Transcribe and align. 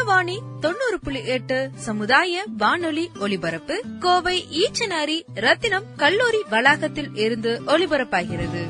ரத்னவாணி 0.00 0.38
தொண்ணூறு 0.60 0.98
புள்ளி 1.02 1.24
எட்டு 1.24 1.70
சமுதாய 1.74 2.44
வானொலி 2.58 3.10
ஒலிபரப்பு. 3.20 3.82
கோவை 4.00 4.44
ஈச்சனாரி 4.50 5.22
ரத்தினம் 5.34 5.82
கல்லூரி 5.96 6.38
வளாகத்தில் 6.50 7.14
இருந்து 7.14 7.62
ஒலிபரப்பாகிறது. 7.66 8.62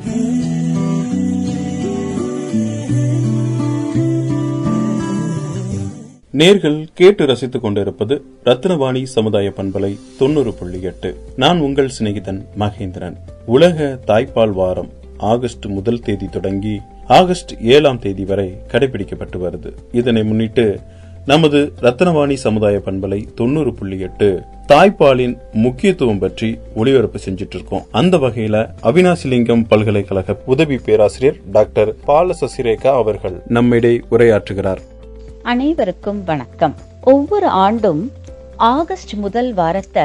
நேர்கள் 6.32 6.86
கேட்டு 6.94 7.26
ரசித்துக் 7.26 7.62
கொண்டிருப்பது 7.62 8.24
ரத்னவாணி 8.44 9.02
சமுதாய 9.02 9.52
பண்பலை 9.56 9.98
தொண்ணூறு 10.18 10.54
புள்ளி 10.54 10.82
எட்டு. 10.82 11.16
நான் 11.36 11.60
உங்கள் 11.60 11.90
சிநேகிதன் 11.98 12.44
மகேந்திரன். 12.58 13.16
உலக 13.46 13.98
தாய்ப்பால் 14.06 14.52
வாரம் 14.52 14.90
ஆகஸ்ட் 15.16 15.64
முதல் 15.64 16.00
தேதி 16.00 16.26
தொடங்கி 16.26 16.80
ஆகஸ்ட் 17.06 17.52
ஏழாம் 17.60 17.98
தேதி 17.98 18.24
வரை 18.24 18.56
கடைபிடிக்கப்பட்டு 18.68 19.36
வருது. 19.36 19.72
இதனை 19.92 20.24
முன்னிட்டு 20.24 20.80
நமது 21.30 21.72
ரத்னவாணி 21.80 22.34
சமுதாய 22.34 22.80
பண்பலை 22.84 23.34
தொண்ணூறு 23.34 23.74
புள்ளி 23.74 23.98
எட்டு 23.98 24.42
தாய்ப்பாலின் 24.68 25.38
முக்கியத்துவம் 25.52 26.18
பற்றி 26.18 26.58
ஒளிபரப்பு 26.74 27.18
செஞ்சிட்டு 27.24 27.54
இருக்கோம் 27.54 27.84
அந்த 27.90 28.16
வகையில 28.16 28.68
அவினாசிலிங்கம் 28.82 29.64
பல்கலைக்கழக 29.68 30.36
உதவி 30.46 30.76
பேராசிரியர் 30.76 31.36
டாக்டர் 31.52 31.94
பால 32.04 32.34
சசிரேகா 32.40 32.86
அவர்கள் 32.86 33.42
நம்மிடையே 33.46 34.00
உரையாற்றுகிறார். 34.10 34.78
அனைவருக்கும் 35.42 36.24
வணக்கம். 36.24 36.74
ஒவ்வொரு 37.00 37.46
ஆண்டும் 37.46 38.12
ஆகஸ்ட் 38.56 39.12
முதல் 39.14 39.54
வாரத்தை 39.54 40.02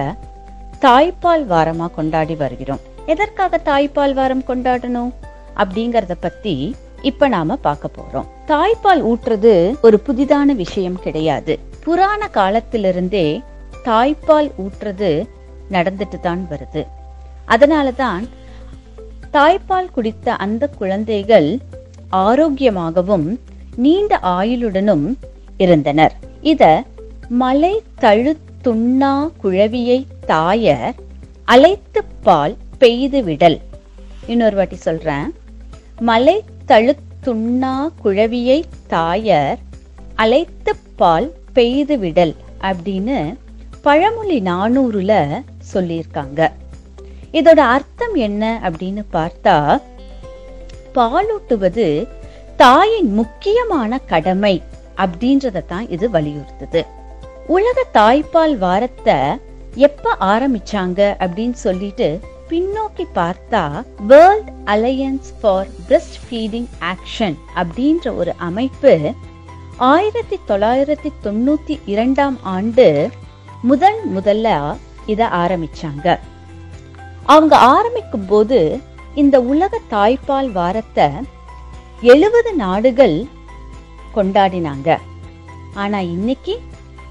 தாய்ப்பால் 0.81 1.45
வாரமா 1.49 1.93
கொண்டாடி 1.95 2.35
வருகிறோம். 2.35 2.79
எதற்காக 3.05 3.61
தாய்ப்பால் 3.65 4.13
வாரம் 4.13 4.43
கொண்டாடணும்? 4.47 5.13
அப்படிங்கறத 5.57 6.11
பத்தி 6.19 6.75
இப்ப 7.01 7.27
நாம 7.27 7.55
பார்க்க 7.55 7.89
போறோம். 7.97 8.25
தாய்ப்பால் 8.47 9.01
ஊற்றுறது 9.01 9.79
ஒரு 9.81 10.01
புதிதான 10.07 10.43
விஷயம் 10.43 10.99
கிடையாது. 10.99 11.59
புராண 11.79 12.27
காலத்திலிருந்தே 12.27 13.41
தாய்ப்பால் 13.83 14.51
ஊற்றுறது 14.57 15.27
நடந்துட்டு 15.71 16.19
தான் 16.21 16.47
வருது. 16.49 16.85
அதனாலதான் 17.47 18.29
தாய்ப்பால் 19.33 19.91
குடித்த 19.91 20.35
அந்த 20.35 20.67
குழந்தைகள் 20.67 21.59
ஆரோக்கியமாகவும் 22.11 23.39
நீண்ட 23.75 24.19
ஆயுளுடனும் 24.23 25.17
இருந்தனர். 25.57 26.13
இத 26.41 26.83
மலை 27.29 27.83
தழு 27.99 28.37
துண்ணா 28.63 29.31
குழவியை 29.43 30.05
தாயர் 30.25 30.95
அலைத்து 31.47 32.01
பால் 32.21 32.57
பெய்து 32.77 33.23
விடல் 33.23 33.61
இன்னொரு 34.27 34.55
வாட்டி 34.55 34.75
சொல்றேன். 34.75 35.33
மலை 35.99 36.43
தழுத்துண்ணா 36.69 37.73
குழவியை 38.03 38.63
தாயர் 38.87 39.59
அழைத்து 40.15 40.71
பால் 40.95 41.27
பெய்து 41.53 41.95
விடல் 41.99 42.35
அப்படின்னு 42.61 43.17
பழமொழி 43.81 44.37
நானூறுல 44.41 45.13
சொல்லியிருக்காங்க. 45.73 46.49
இதோட 47.31 47.59
அர்த்தம் 47.75 48.15
என்ன 48.27 48.43
அப்படின்னு 48.63 49.03
பார்த்தா 49.13 49.55
பாலூட்டுவது 50.95 51.87
தாயின் 52.57 53.11
முக்கியமான 53.13 53.97
கடமை 53.97 54.55
அப்படின்றத 54.97 55.65
தான் 55.65 55.89
இது 55.89 56.09
வலியுறுத்துது. 56.09 56.81
உலக 57.47 57.77
தாய்ப்பால் 57.93 58.55
வாரத்தை 58.57 59.17
எப்ப 59.87 60.15
ஆரம்பிச்சாங்க 60.19 61.01
அப்படின்னு 61.23 61.57
சொல்லிட்டு 61.65 62.07
பின்னோக்கி 62.49 63.05
பார்த்தா 63.15 63.83
world 64.07 64.49
alliance 64.65 65.29
for 65.41 65.67
breastfeeding 66.25 66.67
action 66.79 67.35
அப்படின்ற 67.55 68.15
ஒரு 68.15 68.33
அமைப்பு 68.37 69.13
ஆயிரத்தி 69.77 70.39
தொள்ளாயிரத்தி 70.47 71.09
தொண்ணூத்தி 71.23 71.79
இரண்டாம் 71.85 72.37
ஆண்டு 72.43 73.09
முதல் 73.61 73.99
முதல்ல 74.15 74.77
இத 75.05 75.25
ஆரம்பிச்சாங்க. 75.25 76.19
அவங்க 77.23 77.57
ஆரம்பிக்கும் 77.57 78.25
போது 78.25 78.79
இந்த 79.15 79.41
உலக 79.41 79.79
தாய்ப்பால் 79.91 80.51
வாரத்தை 80.51 81.07
எழுபது 82.01 82.53
நாடுகள் 82.53 83.25
கொண்டாடினாங்க. 84.15 84.97
ஆனா 85.73 85.99
இன்னைக்கு 85.99 86.61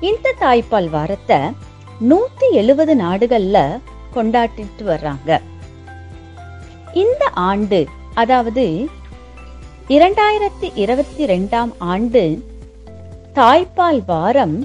இந்த 0.01 0.34
தாய்ப்பால் 0.41 0.91
வாரத்தை 0.91 1.39
நூத்தி 2.11 2.51
எழுபது 2.51 2.97
நாடுகள்ல 2.97 3.81
கொண்டாடிட்டு 4.16 4.84
வர்றாங்க. 4.92 5.41
இந்த 7.02 7.25
ஆண்டு 7.50 7.80
அதாவது 8.14 8.64
இரண்டாயிரத்தி 9.88 10.69
இருபத்தி 10.75 11.25
ரெண்டாம் 11.26 11.72
ஆண்டு 11.78 12.22
தாய்ப்பால் 13.38 14.00
வாரம் 14.06 14.56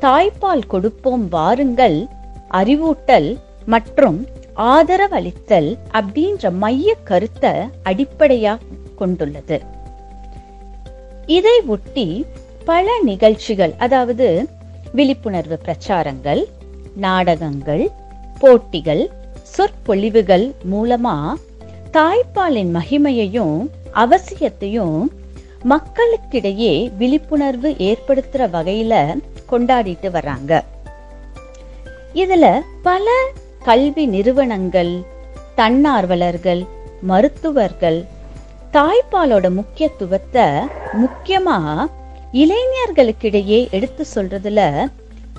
தாய்ப்பால் 0.00 0.66
கொடுப்போம் 0.66 1.26
வாருங்கள் 1.28 1.98
அறிவூட்டல் 2.50 3.28
மற்றும் 3.66 4.18
ஆதரவளித்தல் 4.74 5.70
அப்படின்ற 5.92 6.50
மைய 6.62 6.94
கருத்தை 7.04 7.52
அடிப்படையாக 7.82 8.76
கொண்டுள்ளது. 9.00 9.58
இதை 11.26 11.56
ஒட்டி 11.66 12.06
பல 12.64 12.86
நிகழ்ச்சிகள் 13.02 13.74
அதாவது 13.78 14.26
விழிப்புணர்வு 14.92 15.58
பிரச்சாரங்கள் 15.64 16.42
நாடகங்கள் 16.96 17.84
போட்டிகள் 18.38 19.10
சொற்பொழிவுகள் 19.42 20.54
மூலமா 20.72 21.34
தாய்ப்பாலின் 21.92 22.72
மகிமையையும் 22.76 23.56
அவசியத்தையும் 23.94 24.98
மக்களுக்கிடையே 25.64 26.90
விழிப்புணர்வு 26.96 27.70
ஏற்படுத்துற 27.70 28.42
வகையில 28.54 28.94
கொண்டாடிட்டு 29.50 30.08
வர்றாங்க 30.16 30.62
இதுல 32.14 32.62
பல 32.82 33.06
கல்வி 33.62 34.06
நிறுவனங்கள் 34.06 34.92
தன்னார்வலர்கள் 35.56 36.66
மருத்துவர்கள் 37.02 38.04
தாய்ப்பாலோட 38.72 39.50
முக்கியத்துவத்தை 39.50 40.46
முக்கியமா 40.92 41.86
இளைஞர்களுக்கிடையே 42.32 43.70
எடுத்து 43.70 44.06
சொல்றதுல 44.14 44.88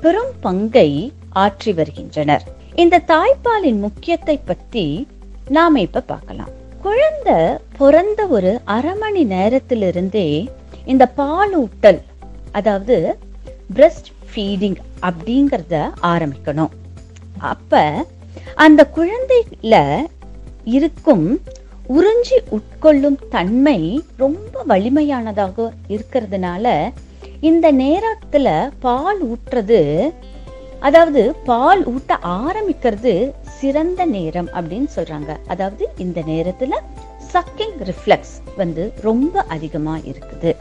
பெரும் 0.02 0.34
பங்கை 0.42 0.90
ஆற்றி 1.36 1.74
வருகின்றனர். 1.74 2.46
இந்த 2.82 2.98
தாய்ப்பாலின் 3.12 3.80
முக்கியத்தை 3.84 4.36
பத்தி 4.50 4.84
நாம 5.48 5.80
இப்ப 5.86 6.02
பார்க்கலாம். 6.12 6.52
குழந்தை 6.82 7.38
பிறந்த 7.78 8.22
ஒரு 8.36 8.52
அரை 8.76 8.94
மணி 8.96 9.24
நேரத்திலிருந்தே 9.26 10.28
இந்த 10.86 11.06
பாலூட்டல் 11.18 12.00
அதாவது 12.52 12.98
பிரஸ்ட் 13.76 14.10
ஃபீடிங் 14.30 14.78
அப்படிங்கறத 15.08 15.76
ஆரம்பிக்கணும். 16.12 16.74
அப்ப 17.54 17.82
அந்த 18.66 18.82
குழந்தையில 18.98 19.76
இருக்கும் 20.78 21.28
உறிஞ்சி 21.98 22.40
உட்கொள்ளும் 22.58 23.20
தன்மை 23.30 23.80
ரொம்ப 24.24 24.64
வலிமையானதாக 24.72 25.70
இருக்கிறதுனால 25.96 26.66
இந்த 27.50 27.68
நேரத்துல 27.84 28.48
பால் 28.80 29.22
ஊற்றுறது 29.32 29.82
அதாவது 30.88 31.22
பால் 31.50 31.82
ஊட்ட 31.92 32.14
ஆரம்பிக்கிறது 32.24 33.14
சிறந்த 33.60 34.06
நேரம் 34.06 34.50
அப்படின்னு 34.58 34.90
சொல்றாங்க. 34.96 35.32
அதாவது 35.48 35.84
இந்த 35.98 36.20
நேரத்துல 36.32 36.76
சக்கிங் 37.34 37.78
ரிஃப்ளெக்ஸ் 37.90 38.36
வந்து 38.58 38.84
ரொம்ப 39.08 39.42
அதிகமா 39.56 39.96
இருக்குது. 40.12 40.52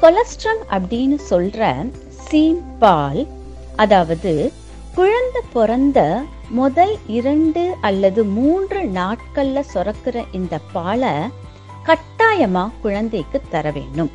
கொலஸ்ட்ரால் 0.00 0.62
அப்படின்னு 0.76 1.18
சொல்ற 1.30 1.70
சீம் 2.26 2.62
பால் 2.78 3.22
அதாவது 3.76 4.52
குழந்தை 4.94 5.42
பிறந்த 5.52 6.00
முதல் 6.60 6.94
இரண்டு 7.06 7.62
அல்லது 7.80 8.20
மூன்று 8.24 8.82
நாட்கள்ல 8.98 9.62
சுரக்கிற 9.72 10.16
இந்த 10.32 10.54
பாலை 10.72 11.14
கட்டாயமா 11.88 12.64
குழந்தைக்கு 12.84 13.40
தர 13.50 13.70
வேண்டும். 13.70 14.12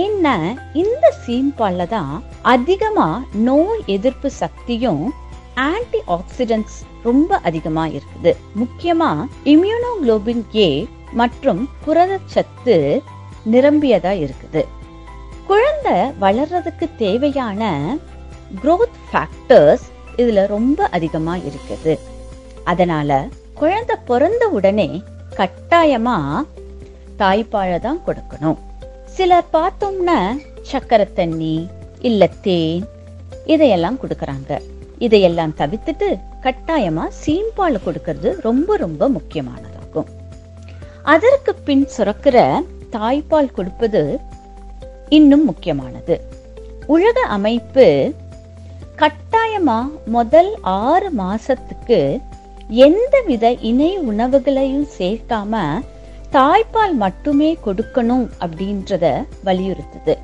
ஏன்னா 0.00 0.36
இந்த 0.82 1.06
சீம்பால்ல 1.24 1.86
தான் 1.88 2.14
அதிகமாக 2.52 3.26
நோய் 3.48 3.82
எதிர்ப்பு 3.86 4.30
சக்தியும் 4.30 5.04
ஆன்டி 5.54 6.00
ஆக்சிடென்ட்ஸ் 6.06 6.78
ரொம்ப 7.02 7.36
அதிகமா 7.48 7.84
இருக்குது. 7.86 8.32
முக்கியமா 8.60 9.10
இம்யூனோகுளோபின் 9.52 10.42
ஏ 10.54 10.68
மற்றும் 11.20 11.62
புரதச்சத்து 11.86 12.76
நிரம்பியதா 13.52 14.12
இருக்குது. 14.24 14.62
குழந்தை 15.46 15.96
வளர்றதுக்கு 16.24 16.88
தேவையான 16.96 17.62
குரோத் 18.62 18.98
ஃபேக்டர்ஸ் 19.08 19.86
இதுல 20.16 20.46
ரொம்ப 20.46 20.88
அதிகமா 20.96 21.36
இருக்குது. 21.36 21.94
அதனால 22.64 23.28
குழந்தை 23.54 23.96
பிறந்த 24.10 24.44
உடனே 24.48 25.02
கட்டாயமா 25.38 26.18
தாய்ப்பாலை 27.18 27.78
தான் 27.80 28.02
கொடுக்கணும். 28.06 28.60
சிலர் 29.04 29.52
பார்த்தோம்னா 29.52 30.18
சக்கரை 30.72 31.12
தண்ணி 31.12 31.68
இல்ல 32.08 32.26
தேன் 32.46 32.82
இதையெல்லாம் 33.52 33.98
கொடுக்கறாங்க. 34.02 34.50
இதையெல்லாம் 35.06 35.54
தவிர்த்துட்டு 35.60 36.08
கட்டாயமா 36.44 37.04
சீம்பால் 37.22 37.76
கொடுக்கறது 37.86 38.28
ரொம்ப 38.46 38.76
ரொம்ப 38.84 39.08
முக்கியமானதாகும். 39.16 40.10
அதற்கு 41.14 41.52
பின் 41.66 41.86
சுரக்கிற 41.96 42.38
தாய்ப்பால் 42.96 43.54
கொடுப்பது 43.56 44.02
இன்னும் 45.08 45.44
முக்கியமானது. 45.44 46.16
உலக 46.86 47.20
அமைப்பு 47.36 47.86
கட்டாயமா 49.02 49.78
முதல் 50.16 50.52
ஆறு 50.62 51.08
மாசத்துக்கு 51.22 51.98
எந்தவித 52.86 53.46
இணை 53.70 53.90
உணவுகளையும் 54.10 54.86
சேர்க்காம 54.98 55.64
தாய்ப்பால் 56.32 56.94
மட்டுமே 57.04 57.50
கொடுக்கணும் 57.66 58.26
அப்படின்றத 58.44 59.04
வலியுறுத்துது. 59.44 60.14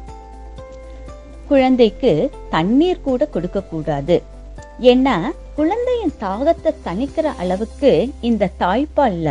குழந்தைக்கு 1.51 2.13
தண்ணீர் 2.55 3.05
கூட 3.07 3.27
கொடுக்க 3.35 3.61
கூடாது. 3.73 4.17
ஏன்னா 4.91 5.17
குழந்தையின் 5.59 6.15
தாகத்தை 6.25 6.71
தணிக்கிற 6.87 7.27
அளவுக்கு 7.43 7.91
இந்த 8.29 8.51
தாய்ப்பால்ல 8.63 9.29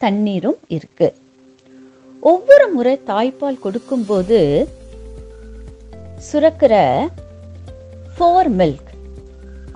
தண்ணீரும் 0.00 0.60
இருக்கு. 0.76 1.08
ஒவ்வொரு 2.22 2.66
முறை 2.74 2.94
தாய்ப்பால் 3.10 3.62
கொடுக்கும்போது 3.64 4.40
சுரக்கிற 6.28 6.74
ஃபோர் 8.16 8.50
மில்க் 8.58 8.90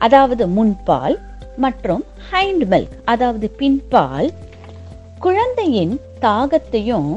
அதாவது 0.07 0.45
முன்பால் 0.57 1.17
மற்றும் 1.65 2.03
ஹைண்ட் 2.31 2.65
மில்க் 2.73 2.97
அதாவது 3.05 3.47
பின்பால் 3.61 4.29
குழந்தையின் 5.19 5.95
தாகத்தையும் 6.21 7.11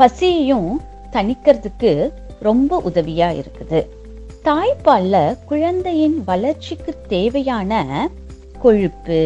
பசியையும் 0.00 0.70
தணிக்கிறதுக்கு 1.12 1.92
ரொம்ப 2.40 2.80
உதவியா 2.90 3.28
இருக்குது. 3.40 3.80
தாய்ப்பால்ல 4.46 5.16
குழந்தையின் 5.50 6.16
வளர்ச்சிக்கு 6.24 6.92
தேவையான 7.12 7.72
கொழுப்பு 8.62 9.20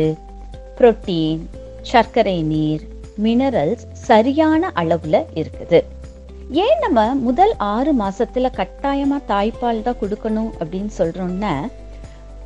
புரோட்டீன் 0.77 1.41
சர்க்கரை 1.91 2.43
நீர் 2.51 2.83
மினரல்ஸ் 3.25 3.83
சரியான 4.09 4.71
அளவுல 4.81 5.23
இருக்குது. 5.41 5.81
ஏன் 6.65 6.79
நம்ம 6.81 7.07
முதல் 7.15 7.55
ஆறு 7.73 7.95
மாசத்துல 8.03 8.53
கட்டாயமா 8.61 9.19
தாய்ப்பால் 9.33 9.83
தான் 9.89 10.01
கொடுக்கணும் 10.03 10.53
அப்படின்னு 10.61 10.95
சொல்றோம்னா 10.99 11.55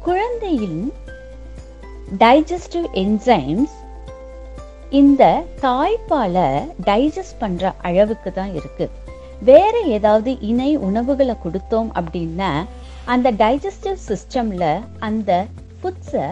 குழந்தையின் 0.08 0.80
டைஜஸ்டிவ் 2.24 2.88
என்சைம்ஸ் 3.04 3.76
இந்த 5.02 5.22
தாய்ப்பாலை 5.66 6.48
டைஜஸ்ட் 6.90 7.38
பண்ற 7.38 7.74
அளவுக்கு 7.82 8.32
தான் 8.32 8.54
இருக்கு. 8.54 8.86
வேற 9.44 9.80
ஏதாவது 9.86 10.40
இணை 10.40 10.76
உணவுகளை 10.76 11.34
கொடுத்தோம் 11.34 11.88
அப்படின்னா 11.94 12.50
அந்த 13.04 13.32
டைஜஸ்டிவ் 13.32 14.00
சிஸ்டம்ல 14.08 14.64
அந்த 14.98 15.46
ஃபுட்ஸை 15.78 16.26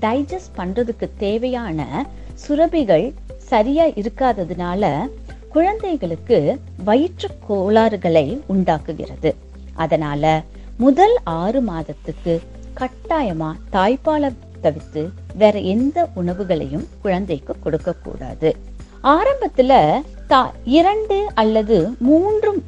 டைஜஸ்ட் 0.00 0.54
பண்றதுக்கு 0.56 1.08
தேவையான 1.18 2.06
சுரபிகள் 2.48 3.12
சரியா 3.36 3.84
இருக்காததுனால 3.84 5.10
குழந்தைகளுக்கு 5.48 6.60
வயிற்று 6.84 7.28
கோளாறுகளை 7.48 8.40
உண்டாக்குகிறது. 8.46 9.34
அதனால 9.74 10.42
முதல் 10.76 11.16
ஆறு 11.24 11.60
மாதத்துக்கு 11.60 12.40
கட்டாயமா 12.80 13.50
தாய்ப்பாலை 13.72 14.30
தவிர்த்து 14.60 15.02
வேற 15.34 15.58
எந்த 15.58 16.08
உணவுகளையும் 16.14 16.86
குழந்தைக்கு 17.00 17.54
கொடுக்க 17.62 17.92
கூடாது 17.92 18.56
ஆரம்பத்துல 19.04 20.00
தா- 20.28 20.50
இரண்டு 20.64 21.26
அல்லது 21.34 21.90
மூன்று 21.98 22.62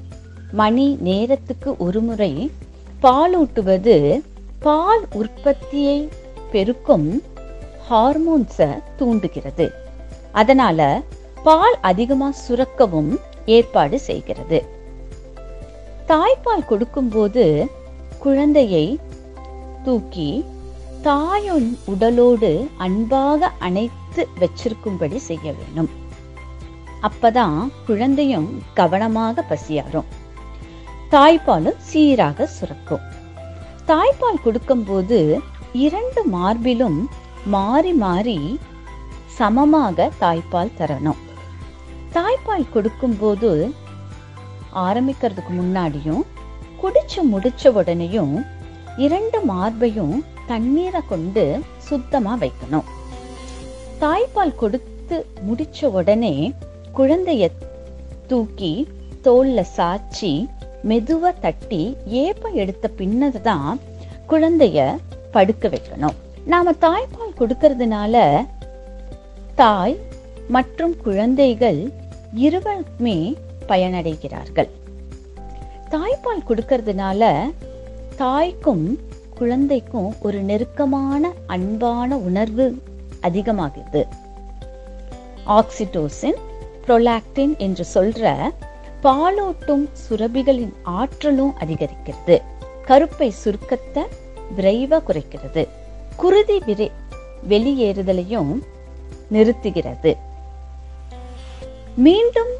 மணி 0.52 0.96
நேரத்துக்கு 1.00 1.76
ஒருமுறை 1.78 2.50
பாலூட்டுவது 3.02 4.22
பால் 4.58 5.06
உற்பத்தியை 5.12 6.08
பெருக்கும் 6.50 7.22
ஹார்மோன்ஸை 7.90 8.82
தூண்டுகிறது. 8.96 9.70
அதனால 10.32 11.02
பால் 11.44 11.78
அதிகமா 11.80 12.32
சுரக்கவும் 12.48 13.16
ஏற்பாடு 13.46 14.00
செய்கிறது. 14.00 14.64
தாய்ப்பால் 16.08 16.66
கொடுக்கும்போது 16.66 17.70
குழந்தையை 18.18 18.98
தூக்கி 19.84 20.44
தாயின் 21.02 21.78
உடலோடு 21.84 22.66
அன்பாக 22.76 23.50
அணைத்து 23.58 24.28
வச்சிருக்கும்படி 24.40 25.16
செய்ய 25.16 25.52
வேண்டும். 25.52 26.04
அப்பதான் 27.02 27.70
குழந்தையும் 27.86 28.62
கவனமாக 28.74 29.42
பசியாரும் 29.42 30.08
தாய்ப்பாலும் 31.10 31.78
சீராக 31.78 32.46
சுரக்கும். 32.46 33.04
தாய்ப்பால் 33.86 34.42
கொடுக்கும்போது 34.44 35.40
இரண்டு 35.72 36.20
மார்பிலும் 36.32 36.98
மாறி 37.44 37.92
மாறி 37.92 38.58
சமமாக 39.26 40.10
தாய்ப்பால் 40.20 40.76
தரணும். 40.78 41.20
தாய்ப்பால் 42.12 42.72
கொடுக்கும்போது 42.72 43.50
ஆரம்பிக்கிறதுக்கு 44.72 45.52
முன்னாடியும் 45.60 46.22
குடிச்சு 46.82 47.20
முடிச்ச 47.32 47.70
உடனேயும் 47.72 48.34
இரண்டு 48.96 49.38
மார்பையும் 49.52 50.24
தண்ணீரை 50.46 51.00
கொண்டு 51.08 51.62
சுத்தமாக 51.78 52.46
வைக்கணும். 52.46 52.88
தாய்ப்பால் 54.00 54.58
கொடுத்து 54.62 55.26
முடிச்ச 55.46 55.90
உடனே 55.90 56.54
குழந்தைய 56.96 57.50
தூக்கி 58.26 58.88
தோல்ல 59.24 59.64
சாச்சி 59.76 60.48
மெதுவா 60.88 61.30
தட்டி 61.40 61.96
ஏப்ப 62.04 62.48
எடுத்த 62.48 62.88
பின்னது 62.88 63.40
தான் 63.40 63.80
குழந்தைய 64.28 64.96
படுக்க 65.30 65.68
வைக்கணும். 65.68 66.16
நாம 66.44 66.72
தாய்ப்பால் 66.80 67.36
கொடுக்கறதுனால 67.38 68.44
தாய் 69.54 69.96
மற்றும் 70.48 70.96
குழந்தைகள் 70.96 71.92
இருவருமே 72.34 73.36
பயனடைகிறார்கள். 73.68 74.70
தாய்ப்பால் 75.90 76.46
கொடுக்கறதுனால 76.48 77.30
தாய்க்கும் 78.16 78.98
குழந்தைக்கும் 79.38 80.14
ஒரு 80.20 80.38
நெருக்கமான 80.40 81.32
அன்பான 81.46 82.16
உணர்வு 82.16 82.82
அதிகமாகுது. 83.22 84.02
ஆக்சிடோசின் 85.46 86.38
புரோலாக்டின் 86.86 87.56
என்று 87.58 87.86
சொல்ற 87.94 88.40
பாலூட்டும் 89.02 89.88
சுரபிகளின் 90.08 90.72
ஆற்றலும் 90.82 91.54
அதிகரிக்கிறது. 91.60 92.42
கருப்பை 92.86 93.32
சுருக்கத்தை 93.44 94.02
விரைவ 94.56 95.02
குறைக்கிறது. 95.08 95.68
குருதி 96.16 96.58
விரை 96.58 96.90
வெளியேறுதலையும் 97.48 98.58
நிறுத்துகிறது. 99.32 100.16
மீண்டும் 101.96 102.52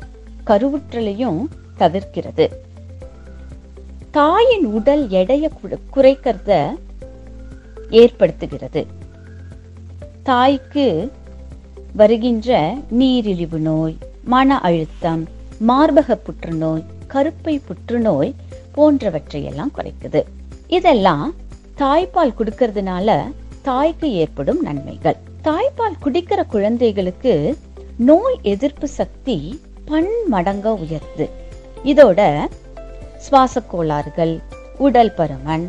கருவுற்றலையும் 0.47 1.45
தவிர்க்கிறது. 1.79 2.49
தாயின் 4.11 4.65
உடல் 4.65 5.09
எடையை 5.09 5.51
குறைக்கிறத 5.95 6.77
ஏற்படுத்துகிறது. 7.91 8.87
தாய்க்கு 10.23 11.13
வருகின்ற 11.93 12.79
நீரிழிவு 12.89 13.59
நோய் 13.59 13.97
மன 14.27 14.59
அழுத்தம் 14.61 15.29
மார்பக 15.69 16.15
புற்றுநோய் 16.15 16.85
கருப்பை 17.09 17.61
புற்றுநோய் 17.67 18.35
போன்றவற்றையெல்லாம் 18.77 19.73
குறைக்குது. 19.77 20.21
இதெல்லாம் 20.69 21.35
தாய்ப்பால் 21.79 22.35
குடுக்கறதுனால 22.39 23.09
தாய்க்கு 23.63 24.13
ஏற்படும் 24.13 24.61
நன்மைகள். 24.61 25.17
தாய்ப்பால் 25.45 26.01
குடிக்கிற 26.05 26.47
குழந்தைகளுக்கு 26.47 27.57
நோய் 27.99 28.39
எதிர்ப்பு 28.43 28.89
சக்தி 28.89 29.61
பன்மடங்க 29.87 30.65
உயர்த்து 30.65 31.29
இதோட 31.85 32.49
சுவாச 33.17 33.61
கோளாறுகள் 33.61 34.43
உடல் 34.79 35.13
பருமன் 35.17 35.67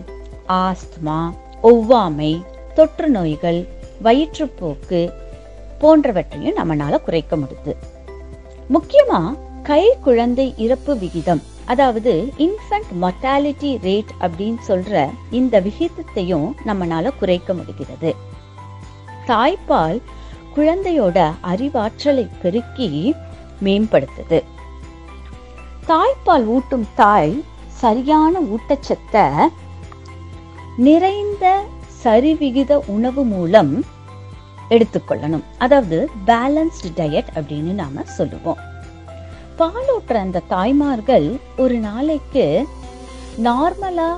ஆஸ்துமா 0.47 1.19
ஒவ்வாமை 1.63 2.31
தொற்று 2.73 3.09
நோய்கள் 3.09 3.67
வயிற்றுப்போக்கு 4.03 5.01
போன்றவற்றையும் 5.79 6.57
நம்மளால 6.57 7.03
குறைக்க 7.03 7.37
முடியுது. 7.37 7.75
முக்கியமா 8.73 9.37
கை 9.63 9.97
குழந்தை 10.03 10.53
இறப்பு 10.57 10.97
விகிதம் 10.97 11.41
அதாவது 11.65 12.31
இன்ஃபன்ட் 12.37 12.91
மொர்டாலிட்டி 13.01 13.71
ரேட் 13.81 14.11
அப்படின்னு 14.19 14.57
சொல்ற 14.67 15.09
இந்த 15.31 15.61
விகிதத்தையும் 15.61 16.47
நம்மனால 16.65 17.11
குறைக்க 17.19 17.53
முடிகிறது. 17.53 18.15
தாய்ப்பால் 19.27 20.01
குழந்தையோட 20.55 21.31
அறிவாற்றலை 21.43 22.29
பெருக்கி 22.41 23.13
மேம்படுத்துது. 23.63 24.39
தாய்ப்பால் 25.87 26.45
ஊட்டும் 26.45 26.87
தாய் 26.95 27.43
சரியான 27.67 28.39
ஊட்டச்சத்தை 28.39 29.25
நிறைந்த 30.77 31.63
சரிவிகித 32.03 32.79
உணவு 32.87 33.23
மூலம் 33.23 33.83
எடுத்துக்கொள்ளணும். 34.69 35.43
அதாவது 35.57 36.09
பேலன்ஸ்டு 36.25 36.89
டயட் 36.95 37.29
அப்படின்னு 37.35 37.73
நாம 37.73 38.03
சொல்லுவோம். 38.03 38.57
பாலூட்டுற 39.59 40.13
அந்த 40.13 40.41
தாய்மார்கள் 40.47 41.39
ஒரு 41.57 41.75
நாளைக்கு 41.75 42.67
நார்மலா 43.43 44.09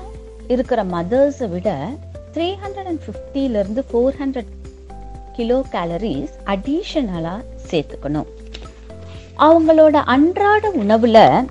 இருக்கிற 0.47 0.83
மதர்ஸை 0.83 1.49
விட 1.49 1.89
த்ரீ 2.33 2.47
ஹண்ட்ரட் 2.63 2.85
அண்ட் 2.85 2.99
ஃபிஃப்டில 3.05 3.59
இருந்து 3.61 3.85
ஃபோர் 3.91 4.15
ஹண்ட்ரட் 4.19 4.51
கிலோ 5.33 5.63
கேலரிஸ் 5.71 6.33
அடிஷனலா 6.45 7.43
சேர்த்துக்கணும். 7.69 8.29
அவங்களோட 9.37 9.95
அன்றாட 10.13 10.69
உணவுல 10.69 11.47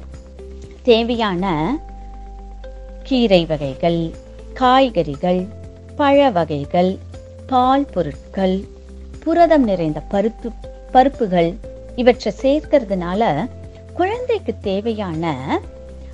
தேவையான 0.83 1.77
கீரை 3.03 3.47
வகைகள் 3.47 4.15
காய்கறிகள் 4.53 5.47
பழ 5.97 6.31
வகைகள் 6.31 6.99
பால் 7.47 7.87
பொருட்கள் 7.93 8.57
புரதம் 9.29 9.65
நிறைந்த 9.65 10.03
பருப்பு 10.11 10.51
பருப்புகள் 10.93 11.59
இவற்றை 11.97 12.33
சேர்க்கறதுனால 12.43 13.49
குழந்தைக்கு 13.95 14.55
தேவையான 14.61 15.37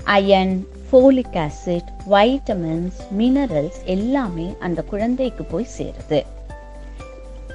iron 0.04 0.66
folic 0.92 1.36
acid 1.36 1.90
vitamins 2.10 2.98
minerals 3.18 3.84
எல்லாமே 3.84 4.54
அந்த 4.58 4.82
குழந்தைக்கு 4.82 5.44
போய் 5.44 5.66
சேருது. 5.78 6.22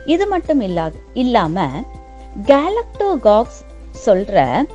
இது 0.05 0.27
மட்டும் 0.27 0.61
இல்லா 0.61 0.91
இல்லாம 1.13 1.83
கேலக்டோகாக்ஸ் 2.45 3.61
சொல்ற 4.05 4.65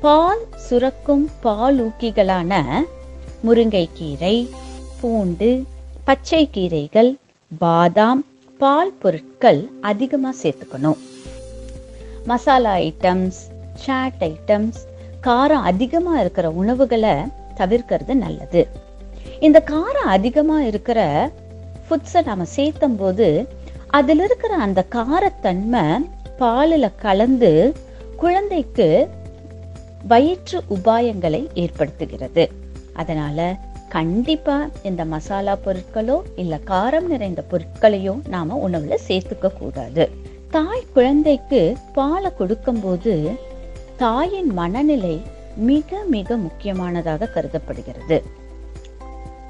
பால் 0.00 0.46
சுரக்கும் 0.56 1.30
பாலூக்கிகளான 1.42 2.62
முருங்கைக்கீரை 3.46 4.48
பூண்டு 5.00 5.64
பச்சை 6.04 6.50
கீரைகள் 6.52 7.18
பாதாம் 7.58 8.24
பால் 8.62 8.92
பொருட்கள் 9.02 9.60
அதிகமாக 9.80 10.34
சேர்த்துக்கணும். 10.42 10.98
மசாலா 12.26 12.74
ஐட்டம்ஸ் 12.74 13.38
சாட் 13.74 14.20
ஐட்டம்ஸ் 14.20 14.80
காரம் 15.26 15.64
அதிகமாக 15.70 16.20
இருக்கிற 16.20 16.50
உணவுகளை 16.50 17.14
தவிர்க்கிறது 17.56 18.14
நல்லது. 18.14 18.62
இந்த 19.40 19.62
காரம் 19.70 20.10
அதிகமாக 20.16 20.66
இருக்கிற 20.66 21.30
ஃபுட்ஸை 21.86 22.22
நாம் 22.24 22.52
சேர்த்தும் 22.56 22.96
போது 22.96 23.48
அதில் 23.98 24.22
இருக்கிற 24.26 24.54
அந்த 24.56 24.84
காரத்தன்மை 24.90 25.84
பாலில் 26.38 26.96
கலந்து 26.96 27.52
குழந்தைக்கு 28.16 29.08
வயிற்று 30.08 30.60
உபாயங்களை 30.76 31.42
ஏற்படுத்துகிறது. 31.64 32.46
அதனால 32.94 33.56
கண்டிப்பாக 33.94 34.68
இந்த 34.82 35.04
மசாலா 35.04 35.54
பொருட்களோ 35.64 36.16
இல்லை 36.36 36.58
காரம் 36.66 37.06
நிறைந்த 37.06 37.44
பொருட்களையோ 37.50 38.14
நாம் 38.28 38.60
உணவில் 38.66 39.04
சேர்த்துக்க 39.08 39.48
கூடாது. 39.58 40.04
தாய் 40.50 40.90
குழந்தைக்கு 40.94 41.60
பாலை 41.92 42.30
கொடுக்கும்போது 42.38 43.14
தாயின் 43.96 44.50
மனநிலை 44.52 45.22
மிக 45.56 45.98
மிக 46.14 46.36
முக்கியமானதாக 46.36 47.30
கருதப்படுகிறது. 47.34 48.18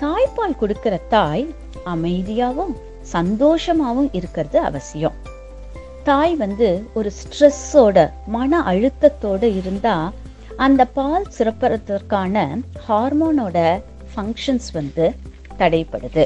தாய்ப்பால் 0.00 0.58
கொடுக்கிற 0.58 0.94
தாய் 0.96 1.46
அமைதியாகவும் 1.86 2.74
சந்தோஷமாகவும் 3.12 4.10
இருக்கிறது 4.12 4.58
அவசியம். 4.60 5.16
தாய் 6.04 6.34
வந்து 6.34 6.68
ஒரு 6.94 7.10
ஸ்ட்ரெஸ்ஸோட 7.20 8.10
மன 8.26 8.60
அழுத்தத்தோடு 8.60 9.48
இருந்தால் 9.60 10.10
அந்த 10.56 10.82
பால் 10.98 11.26
சுரப்பதற்கான 11.38 12.36
ஹார்மோனோட 12.88 13.58
ஃபங்க்ஷன்ஸ் 14.14 14.68
வந்து 14.72 15.14
தடைப்படுது. 15.58 16.24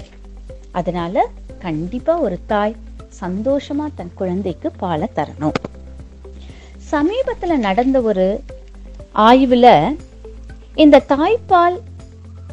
அதனால 0.73 1.27
கண்டிப்பாக 1.59 2.21
ஒரு 2.21 2.39
தாய் 2.47 2.77
சந்தோஷமா 3.21 3.87
தன் 3.95 4.15
குழந்தைக்கு 4.15 4.71
பாலை 4.71 5.09
தரணும். 5.15 5.57
சமீபத்துல 6.91 7.57
நடந்த 7.57 8.01
ஒரு 8.01 8.43
ஆய்வுல 9.15 9.97
இந்த 10.75 11.03
தாய்ப்பால் 11.09 11.79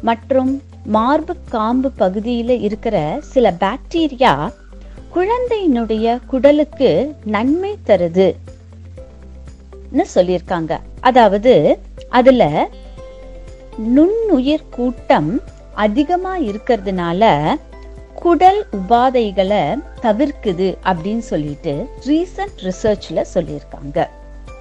மற்றும் 0.02 0.62
மார்பு 0.84 1.36
காம்பு 1.48 1.90
பகுதியில் 1.90 2.60
இருக்கிற 2.60 3.18
சில 3.20 3.50
பாக்டீரியா 3.60 4.52
குழந்தையினுடைய 5.14 6.20
குடலுக்கு 6.30 7.14
நன்மை 7.24 7.78
தருது 7.86 8.34
சொல்லியிருக்காங்க. 10.14 10.80
அதாவது 11.00 11.52
அதுல 12.08 12.68
நுண்ணுயிர் 13.78 14.68
கூட்டம் 14.68 15.40
அதிகமா 15.74 16.36
இருக்கிறதுனால 16.36 17.54
குடல் 18.14 18.66
உபாதைகளை 18.72 19.82
தவிர்க்குது 20.02 20.76
அப்படின்னு 20.84 21.18
சொல்லிட்டு 21.18 21.88
ரீசன்ட் 22.06 22.58
ரிசர்ச்ல 22.62 23.24
சொல்லியிருக்காங்க. 23.34 24.08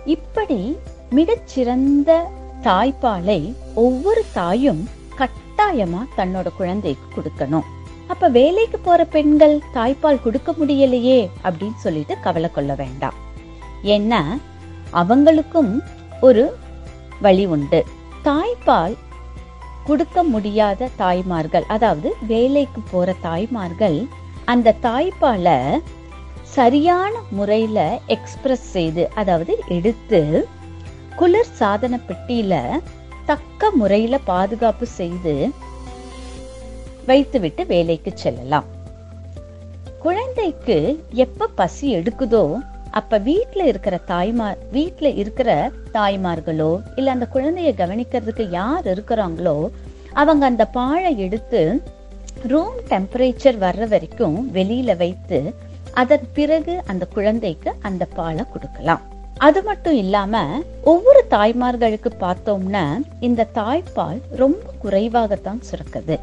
இப்படி 0.05 0.77
மிகச்சிறந்த 1.09 2.29
தாய்ப்பாலை 2.61 3.53
ஒவ்வொரு 3.75 4.25
தாயும் 4.33 4.89
கட்டாயமா 5.17 6.05
தன்னோட 6.17 6.45
குழந்தைக்கு 6.57 7.21
கொடுக்கணும். 7.21 7.63
அப்ப 8.07 8.27
வேலைக்கு 8.27 8.79
போற 8.79 9.05
பெண்கள் 9.05 9.61
தாய்ப்பால் 9.73 10.21
கொடுக்க 10.21 10.51
முடியலையே 10.51 11.29
அப்படின்னு 11.43 11.75
சொல்லிட்டு 11.75 12.19
கவலை 12.19 12.51
கொள்ள 12.51 12.75
வேண்டாம். 12.75 13.13
ஏன்னா 13.83 14.23
அவங்களுக்கும் 14.93 15.79
ஒரு 16.21 16.57
வழி 17.21 17.45
உண்டு. 17.45 17.85
தாய்ப்பால் 18.23 18.95
கொடுக்க 19.85 20.23
முடியாத 20.23 20.89
தாய்மார்கள் 20.97 21.65
அதாவது 21.67 22.13
வேலைக்கு 22.27 22.81
போற 22.91 23.15
தாய்மார்கள் 23.21 24.07
அந்த 24.45 24.75
தாய்ப்பாலை 24.81 25.81
சரியான 26.43 27.13
முறையில 27.31 27.99
எக்ஸ்பிரஸ் 28.07 28.71
செய்து 28.71 29.09
அதாவது 29.15 29.57
எடுத்து 29.67 30.47
குளிர் 31.15 31.53
சாதன 31.53 31.99
பெட்டியில 32.07 32.81
தக்க 33.25 33.71
முறையில 33.71 34.17
பாதுகாப்பு 34.17 34.85
செய்து 34.85 35.51
வைத்துவிட்டு 37.05 37.65
வேலைக்கு 37.65 38.11
செல்லலாம். 38.15 38.67
குழந்தைக்கு 39.99 40.77
எப்ப 41.09 41.47
பசி 41.47 41.95
எடுக்குதோ 41.95 42.43
அப்ப 42.93 43.19
வீட்டுல 43.19 43.61
இருக்கிற 43.63 43.95
தாய்மார் 43.97 44.57
வீட்டுல 44.73 45.07
இருக்கிற 45.15 45.49
தாய்மார்களோ 45.93 46.71
இல்ல 46.95 47.11
அந்த 47.11 47.27
குழந்தைய 47.33 47.71
கவனிக்கிறதுக்கு 47.81 48.49
யார் 48.49 48.85
இருக்கிறாங்களோ 48.85 49.55
அவங்க 50.13 50.43
அந்த 50.45 50.65
பாழை 50.65 51.11
எடுத்து 51.17 51.61
ரூம் 52.47 52.77
டெம்பரேச்சர் 52.89 53.57
வர்ற 53.65 53.87
வரைக்கும் 53.87 54.37
வெளியில 54.53 54.97
வைத்து 54.97 55.39
அதன் 55.93 56.27
பிறகு 56.33 56.81
அந்த 56.85 57.03
குழந்தைக்கு 57.05 57.71
அந்த 57.81 58.03
பாலை 58.05 58.43
கொடுக்கலாம். 58.53 59.01
அது 59.37 59.59
மட்டும் 59.63 59.95
இல்லாம 59.95 60.41
ஒவ்வொரு 60.83 61.21
தாய்மார்களுக்கு 61.29 62.09
பார்த்தோம்னா 62.19 62.85
இந்த 63.19 63.47
தாய்ப்பால் 63.53 64.19
ரொம்ப 64.35 64.63
குறைவாகத்தான் 64.83 65.61
சுரக்குது. 65.69 66.17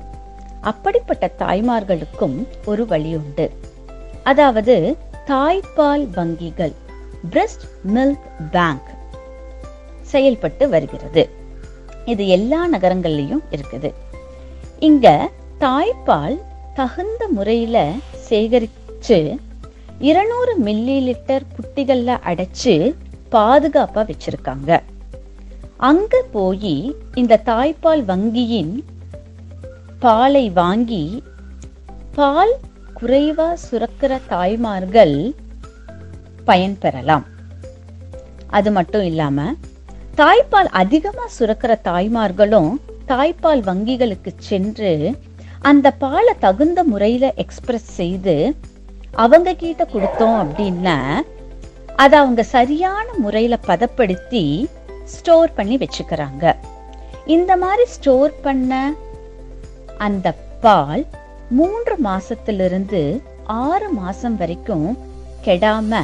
அப்படிப்பட்ட 0.60 1.26
தாய்மார்களுக்கும் 1.38 2.38
ஒரு 2.66 2.86
வழி 2.86 3.12
உண்டு. 3.14 3.46
அதாவது 4.22 4.76
தாய்ப்பால் 5.26 6.04
வங்கிகள் 6.16 6.72
பிரஸ்ட் 7.30 7.64
மில்க் 7.94 8.26
பேங்க் 8.50 8.88
செயல்பட்டு 10.02 10.68
வருகிறது. 10.68 11.28
இது 12.04 12.26
எல்லா 12.26 12.66
நகரங்களிலும் 12.66 13.42
இருக்குது. 13.50 13.92
இங்க 14.78 15.30
தாய்ப்பால் 15.60 16.38
தகுந்த 16.74 17.28
முறையில 17.28 17.92
சேகரிச்சு 18.28 19.38
இருநூறு 19.98 20.58
மில்லி 20.58 20.98
லிட்டர் 21.08 21.46
குட்டிகள்ல 21.56 22.18
அடைச்சு 22.24 22.94
பாதுகாப்பா 23.32 24.10
வச்சிருக்காங்க. 24.10 24.80
அங்க 25.76 26.24
போய் 26.32 26.96
இந்த 27.14 27.40
தாய்ப்பால் 27.44 28.04
வங்கியின் 28.04 28.84
பாலை 29.98 30.50
வாங்கி 30.50 31.22
பால் 32.14 32.58
குறைவாக 33.00 33.56
சுரக்கிற 33.70 34.20
தாய்மார்கள் 34.28 35.34
பயன்பெறலாம் 36.46 37.26
அது 38.48 38.70
மட்டும் 38.70 39.04
இல்லாமல் 39.04 39.56
தாய்ப்பால் 40.16 40.70
அதிகமாக 40.70 41.28
சுரக்கிற 41.38 41.72
தாய்மார்களும் 41.84 42.70
தாய்ப்பால் 43.06 43.62
வங்கிகளுக்கு 43.62 44.32
சென்று 44.36 45.18
அந்த 45.60 45.90
பாலை 45.90 46.34
தகுந்த 46.38 46.84
முறையில் 46.84 47.34
எக்ஸ்பிரஸ் 47.34 47.90
செய்து 47.90 48.56
அவங்க 49.12 49.54
கிட்ட 49.54 49.86
கொடுத்தோம் 49.94 50.38
அப்படின்னா 50.42 50.98
அதை 51.96 52.18
அவங்க 52.18 52.42
சரியான 52.42 53.06
முறையில் 53.18 53.64
பதப்படுத்தி 53.66 54.68
ஸ்டோர் 55.04 55.52
பண்ணி 55.52 55.76
வச்சுக்கிறாங்க. 55.76 56.56
இந்த 57.26 57.56
மாதிரி 57.56 57.86
ஸ்டோர் 57.86 58.32
பண்ண 58.42 58.92
அந்த 59.98 60.34
பால் 60.60 61.06
மூன்று 61.50 61.94
மாசத்திலிருந்து 62.04 63.22
ஆறு 63.44 63.88
மாசம் 63.92 64.36
வரைக்கும் 64.36 64.98
கெடாம 65.44 66.02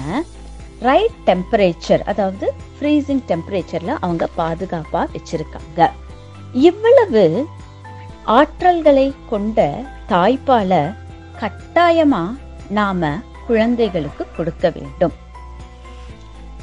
ரைட் 0.81 1.19
டெம்பரேச்சர் 1.27 2.03
அதாவது 2.05 2.53
ஃப்ரீசிங் 2.73 3.23
டெம்பரேச்சர்ல 3.29 3.93
அவங்க 4.01 4.29
பாதுகாப்பா 4.39 5.03
வச்சிருக்காங்க. 5.13 5.91
இவ்வளவு 6.53 7.47
ஆற்றல்களை 8.27 9.15
கொண்ட 9.29 9.85
தாய்ப்பால 10.09 10.95
கட்டாயமா 11.41 12.25
நாம 12.69 13.13
குழந்தைகளுக்கு 13.47 14.27
கொடுக்க 14.37 14.73
வேண்டும். 14.75 15.13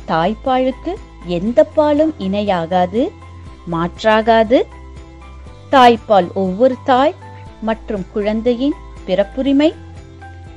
தாய்ப்பாலுக்கு 0.07 0.93
எந்த 1.25 1.63
பாலும் 1.63 2.15
இணையாகாது 2.19 3.11
மாற்றாகாது. 3.71 4.61
தாய்ப்பால் 5.71 6.33
ஒவ்வொரு 6.33 6.75
தாய் 6.85 7.15
மற்றும் 7.63 8.05
குழந்தையின் 8.13 8.73
பிறப்புரிமை 9.07 9.73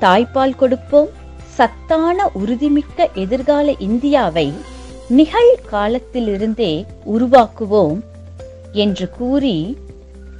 தாய்ப்பால் 0.01 0.57
கொடுப்போம். 0.57 1.09
சத்தான 1.57 2.31
உறுதிமிக்க 2.39 3.07
எதிர்கால 3.15 3.75
இந்தியாவை 3.79 4.53
நிகழ்காலத்திலிருந்தே 5.17 6.85
உருவாக்குவோம் 7.15 8.01
என்று 8.73 9.11
கூறி 9.11 9.79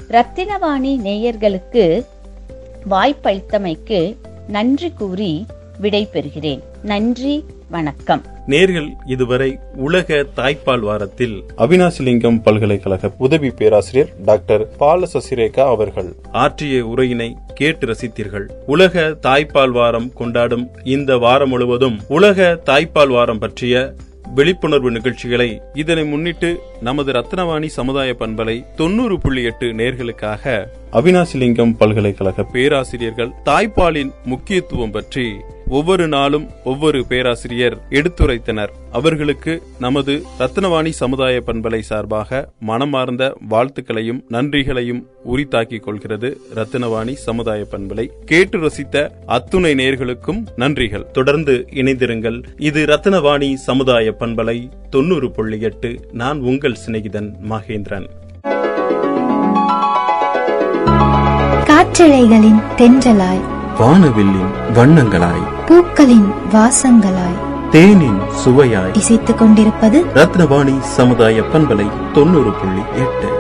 ரத்தினவாணி 0.09 0.93
நேயர்களுக்கு 1.07 2.05
வாய்ப்பளித்தமைக்கு 2.91 4.17
நன்றி 4.49 4.93
கூறி 4.93 5.47
விடைபெறுகிறேன். 5.83 6.63
நன்றி 6.83 7.45
வணக்கம். 7.71 8.36
நேர்கள் 8.47 8.89
இதுவரை 9.07 9.59
உலக 9.77 10.27
தாய்ப்பால் 10.37 10.79
வாரத்தில் 10.79 11.45
அவினாசிலிங்கம் 11.57 12.43
பல்கலைக்கழக 12.43 13.13
உதவி 13.19 13.51
பேராசிரியர் 13.51 14.11
டாக்டர் 14.25 14.77
பால 14.77 15.09
சசிரேகா 15.13 15.65
அவர்கள். 15.67 16.17
ஆற்றிய 16.31 16.85
உரையினை 16.85 17.33
கேட்டு 17.55 17.87
ரசித்தீர்கள். 17.87 18.47
உலக 18.67 19.17
தாய்ப்பால் 19.23 19.71
வாரம் 19.71 20.13
கொண்டாடும் 20.13 20.71
இந்த 20.85 21.19
வாரம் 21.19 21.49
முழுவதும் 21.49 22.01
உலக 22.09 22.61
தாய்ப்பால் 22.65 23.09
வாரம் 23.09 23.39
பற்றிய 23.39 23.95
விழிப்புணர்வு 24.35 24.91
நிகழ்ச்சிகளை 24.91 25.63
இதனை 25.75 26.05
முன்னிட்டு 26.05 26.61
நமது 26.81 27.13
ரத்னவாணி 27.13 27.67
சமுதாய 27.67 28.15
பண்பலை 28.19 28.65
தொண்ணூறு 28.77 29.21
புள்ளி 29.21 29.45
எட்டு 29.45 29.67
நேர்களுக்காக 29.67 30.67
அவினாசிலிங்கம் 30.93 31.77
பல்கலைக்கழக 31.77 32.43
பேராசிரியர்கள் 32.43 33.33
தாய்ப்பாலின் 33.45 34.11
முக்கியத்துவம் 34.25 34.91
பற்றி 34.91 35.37
ஒவ்வொரு 35.69 36.09
நாளும் 36.09 36.49
ஒவ்வொரு 36.65 37.05
பேராசிரியர் 37.07 37.79
எடுத்துரைத்தனர். 37.91 38.69
அவர்களுக்கு 38.93 39.63
நமது 39.79 40.23
ரத்னவாணி 40.39 40.89
சமுதாய 40.89 41.43
பண்பலை 41.47 41.79
சார்பாக 41.79 42.51
மனமார்ந்த 42.61 43.37
வாழ்த்துக்களையும் 43.51 44.25
நன்றிகளையும் 44.29 45.07
உரித்தாக்கிக் 45.33 45.81
கொள்கிறது 45.81 46.41
ரத்னவாணி 46.55 47.13
சமுதாய 47.13 47.67
பண்பலை. 47.71 48.09
கேட்டு 48.25 48.59
ரசித்த 48.59 49.11
அத்துணை 49.27 49.75
நேர்களுக்கும் 49.75 50.47
நன்றிகள். 50.57 51.11
தொடர்ந்து 51.11 51.69
இணைந்திருங்கள். 51.71 52.45
இது 52.57 52.85
ரத்னவாணி 52.85 53.55
சமுதாய 53.55 54.17
பண்பலை 54.21 54.69
தொண்ணூறு 54.91 55.31
புள்ளி 55.31 55.61
எட்டு. 55.61 56.09
நான் 56.13 56.41
உங்கள் 56.41 56.77
சிநேகிதன் 56.87 57.33
மகேந்திரன். 57.51 58.09
காற்றலைகளின் 61.65 62.63
தென்றலாய். 62.77 63.55
வானவில்லின் 63.79 64.55
வண்ணங்களாய். 64.75 65.56
பூக்களின் 65.67 66.33
வாசங்களாய். 66.53 67.69
தேனின் 67.71 68.21
சுவையாய். 68.45 68.97
இசைத்துக் 68.97 69.39
கொண்டிருப்பது 69.39 70.05
ரத்னவாணி 70.15 70.81
சமுதாய 70.81 71.41
பண்பலை 71.41 72.13
தொண்ணூறு 72.13 72.51
புள்ளி 72.51 72.81
எட்டு. 72.95 73.36